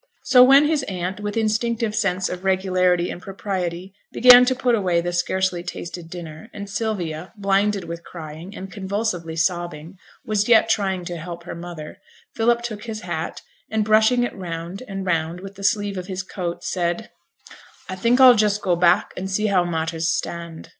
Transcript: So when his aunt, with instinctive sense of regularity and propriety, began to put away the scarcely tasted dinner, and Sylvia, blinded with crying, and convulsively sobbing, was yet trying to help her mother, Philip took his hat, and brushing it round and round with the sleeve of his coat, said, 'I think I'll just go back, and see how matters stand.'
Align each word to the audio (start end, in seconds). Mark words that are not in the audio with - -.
So 0.23 0.43
when 0.43 0.65
his 0.65 0.81
aunt, 0.87 1.19
with 1.19 1.37
instinctive 1.37 1.93
sense 1.93 2.27
of 2.27 2.43
regularity 2.43 3.11
and 3.11 3.21
propriety, 3.21 3.93
began 4.11 4.45
to 4.45 4.55
put 4.55 4.73
away 4.73 4.99
the 4.99 5.13
scarcely 5.13 5.61
tasted 5.61 6.09
dinner, 6.09 6.49
and 6.55 6.67
Sylvia, 6.67 7.31
blinded 7.37 7.83
with 7.83 8.03
crying, 8.03 8.55
and 8.55 8.71
convulsively 8.71 9.35
sobbing, 9.35 9.97
was 10.25 10.49
yet 10.49 10.69
trying 10.69 11.05
to 11.05 11.17
help 11.17 11.43
her 11.43 11.53
mother, 11.53 11.99
Philip 12.33 12.63
took 12.63 12.85
his 12.85 13.01
hat, 13.01 13.43
and 13.69 13.85
brushing 13.85 14.23
it 14.23 14.33
round 14.33 14.81
and 14.87 15.05
round 15.05 15.39
with 15.39 15.53
the 15.53 15.63
sleeve 15.63 15.99
of 15.99 16.07
his 16.07 16.23
coat, 16.23 16.63
said, 16.63 17.11
'I 17.87 17.95
think 17.97 18.19
I'll 18.19 18.33
just 18.33 18.63
go 18.63 18.75
back, 18.75 19.13
and 19.15 19.29
see 19.29 19.45
how 19.53 19.63
matters 19.65 20.09
stand.' 20.09 20.69